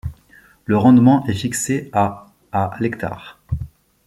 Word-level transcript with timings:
Le 0.65 0.77
rendement 0.79 1.27
est 1.27 1.35
fixé 1.35 1.91
à 1.93 2.25
à 2.51 2.75
l'hectare. 2.79 3.37